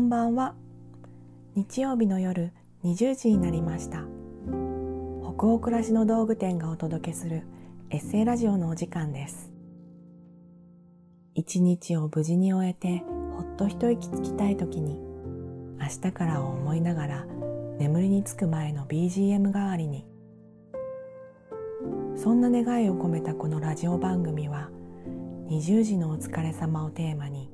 [0.00, 0.54] んばんは。
[1.54, 2.52] 日曜日の夜
[2.84, 4.04] 20時になりました。
[5.36, 7.42] 北欧暮らしの道具店がお届けする
[7.90, 9.52] エッセイラジオのお時間です。
[11.34, 13.04] 一日を無事に終えて
[13.36, 14.98] ほっと一息つきたい時に
[15.78, 17.26] 明日からを思いながら
[17.78, 20.06] 眠りにつく前の BGM 代わりに。
[22.16, 24.70] そんな願いを込めたこのラジオ番組は
[25.48, 27.49] 20時のお疲れ様をテーマに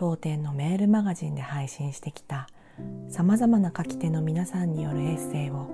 [0.00, 2.48] 当店のメールマガジンで配信してきた
[3.10, 5.66] さまざまな書き手の皆さんによるエッセイを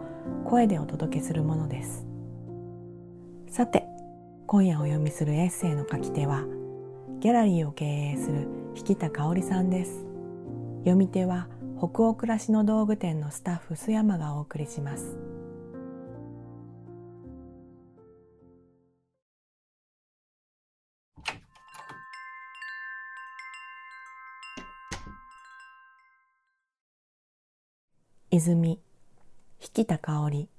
[0.44, 2.04] 声でお届けするものです。
[3.48, 3.84] さて
[4.48, 6.42] 今夜お読みするエッセイの書き手は
[7.20, 10.04] ギャラリーを経営する引田香織さんです。
[10.80, 11.46] 読み手は
[11.78, 15.16] 北欧暮らしの道具店のスタッフ須山がお送りします。
[28.36, 28.78] 泉。
[29.76, 30.50] 引田香織。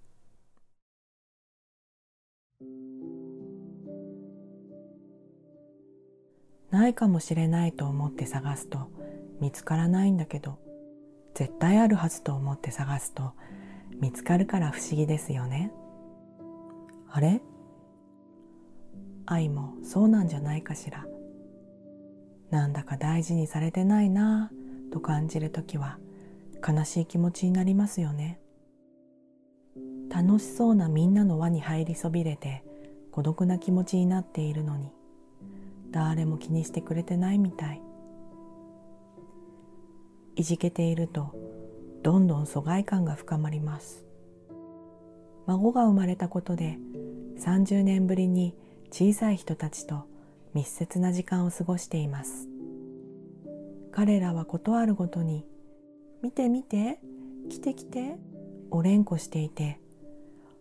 [6.71, 8.89] ないかもしれないと思って探すと
[9.39, 10.57] 見つからないんだけど
[11.35, 13.33] 絶対あるはずと思って探すと
[14.01, 15.71] 見つかるから不思議ですよね。
[17.11, 17.41] あれ？
[19.27, 21.05] 愛もそうなんじゃないかしら。
[22.49, 25.99] なんだか大事にされてないなぁと感じるときは
[26.65, 28.39] 悲しい気持ちになりますよね。
[30.09, 32.63] 楽しそうなみんなの輪に入りそびれて
[33.11, 34.91] 孤独な気持ちになっているのに
[35.91, 37.81] 誰も気にしてくれてないみたい。
[40.35, 41.33] いじけていると
[42.03, 44.05] どんどん疎外感が深まります。
[45.45, 46.77] 孫が生まれたことで
[47.39, 48.55] 30年ぶりに
[48.91, 50.05] 小さい人たちと
[50.53, 52.47] 密接な時間を過ごしています。
[53.91, 55.45] 彼らは事あるごとに
[56.21, 56.99] 見て見て
[57.49, 58.17] 来て来て
[58.71, 59.79] お連呼していて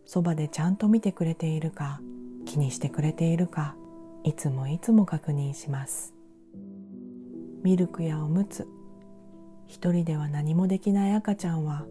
[0.04, 2.00] そばでちゃんと見てくれているか
[2.44, 3.74] 気にしてくれているか
[4.22, 6.12] いつもいつも確認します。
[7.62, 8.68] ミルクやおむつ
[9.66, 11.84] 一人では何もできない赤ちゃんは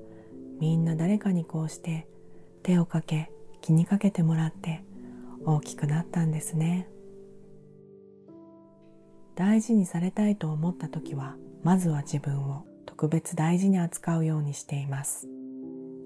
[0.60, 2.08] みんな誰かにこうして
[2.64, 4.84] 手をかけ気にかけてもらって
[5.46, 6.88] 大きくなったんですね。
[9.36, 12.66] 大事にされたいと思った時はまずは自分を。
[12.98, 15.28] 特別大事に扱うようにしています。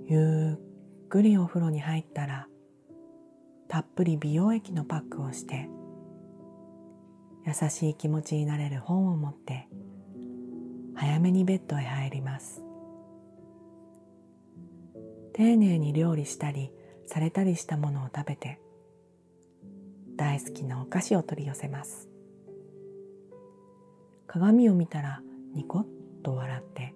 [0.07, 0.57] ゆ
[1.05, 2.47] っくりお風呂に入ったら
[3.67, 5.69] たっぷり美容液のパックをして
[7.45, 9.67] 優しい気持ちになれる本を持って
[10.95, 12.63] 早めにベッドへ入ります。
[15.33, 16.71] 丁寧に料理したり
[17.05, 18.59] されたりしたものを食べて
[20.15, 22.09] 大好きなお菓子を取り寄せます。
[24.25, 25.21] 鏡を見たら
[25.53, 26.93] ニコッと笑って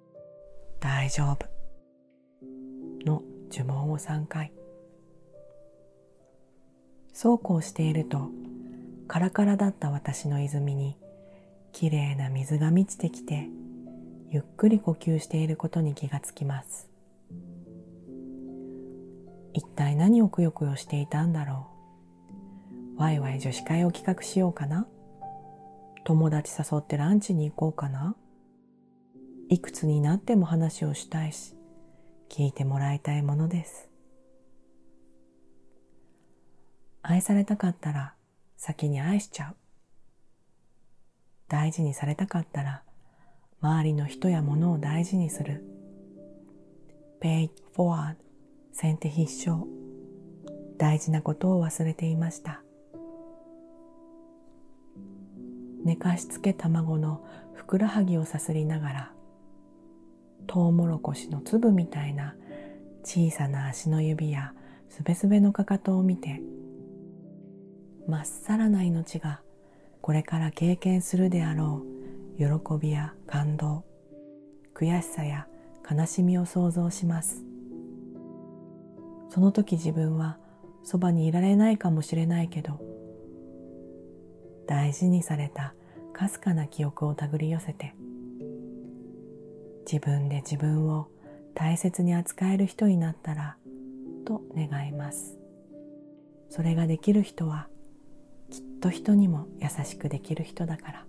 [0.80, 1.46] 「大丈夫」
[3.04, 4.52] の呪文を3回。
[7.12, 8.28] そうこうしていると
[9.06, 10.98] カラカラだった私の泉に
[11.72, 13.48] きれいな水が満ちてきて
[14.30, 16.90] ゆっくり呼吸していることに気がつきます。
[19.52, 21.68] 一体何をくよくよしていたんだろ
[22.96, 23.00] う。
[23.00, 24.88] ワイワイ女子会を企画しようかな。
[26.02, 28.16] 友達誘ってランチに行こうかな。
[29.48, 31.54] いくつになっても話をしたいし
[32.30, 33.88] 聞いてもらいたいものです。
[37.02, 38.14] 愛されたかったら
[38.56, 39.56] 先に愛しちゃう。
[41.48, 42.82] 大事にされたかったら
[43.60, 45.64] 周りの人や物を大事にする。
[47.20, 48.16] Pay forward
[48.72, 49.66] 先手必勝。
[50.78, 52.62] 大事なことを忘れていました。
[55.84, 57.22] 寝かしつけ卵の
[57.52, 59.12] ふくらはぎをさすりながら
[60.46, 62.34] トウモロコシの粒みたいな
[63.02, 64.52] 小さな足の指や
[64.88, 66.40] すべすべのかかとを見て
[68.06, 69.40] まっさらな命が
[70.00, 71.82] これから経験するであろ
[72.38, 72.46] う喜
[72.80, 73.84] びや感動
[74.74, 75.46] 悔しさや
[75.90, 77.44] 悲しみを想像します。
[79.34, 80.38] その時自分は
[80.84, 82.80] そばにいられないかもしれないけど
[84.68, 85.74] 大事にされた
[86.12, 87.94] かすかな記憶を手繰り寄せて
[89.90, 91.08] 自分で自分を
[91.54, 93.56] 大切に扱える人になったら
[94.24, 95.38] と願います。
[96.48, 97.68] それができる人は
[98.50, 101.06] きっと人にも優しくできる人だから。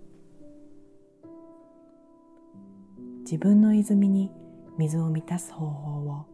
[3.20, 4.30] 自分の泉に
[4.78, 6.26] 水を満たす方法を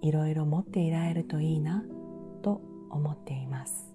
[0.00, 1.82] いろいろ持っていられるといいな
[2.42, 3.89] と思っています。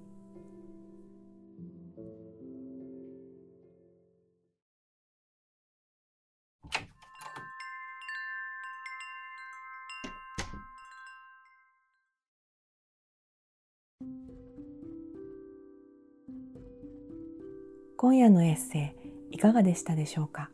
[17.97, 18.93] 今夜のエッセ
[19.31, 20.49] イいかがでしたでしょうか？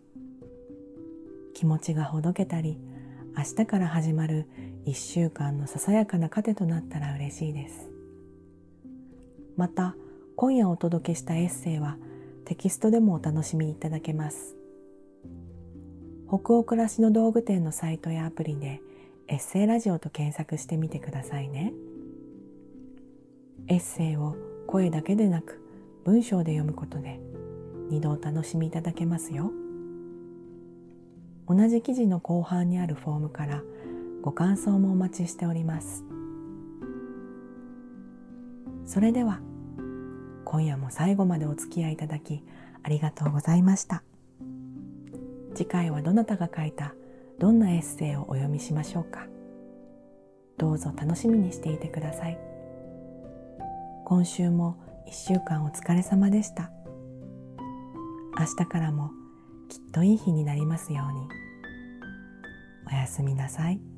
[1.55, 2.77] 気持ちがほどけたり
[3.35, 4.47] 明日から始まる
[4.85, 7.89] 一週間のささやかな糧となったら嬉しいです。
[9.57, 9.95] また
[10.35, 11.97] 今夜お届けしたエッセイは
[12.45, 14.55] テキストでもお楽しみいただけます。
[16.27, 18.81] 北欧暮らしの道具店のサイトやアプリで
[19.27, 21.73] エッセイラジオと検索してみてくださいね。
[23.67, 24.35] エッセイを
[24.67, 25.59] 声だけでなく
[26.03, 27.19] 文章で読むことで
[27.89, 29.51] 二度お楽しみいただけますよ。
[31.47, 33.61] 同じ記事の後半にあるフォームから
[34.21, 36.03] ご感想もお待ちしております。
[38.85, 39.39] それでは
[40.45, 42.43] 今夜も最後までお付き合いいただき
[42.83, 44.03] ありがとうございました。
[45.53, 46.93] 次回はどなたが書いた
[47.37, 49.27] どんなエッセイをお読みしましょうか。
[50.57, 52.39] どうぞ楽しみにしていてください。
[54.05, 54.77] 今週も
[55.07, 56.71] 一週間お疲れ様でした
[58.39, 59.11] 明日からも
[59.69, 61.27] きっといい日になりますように
[62.91, 63.90] おやすみなさい。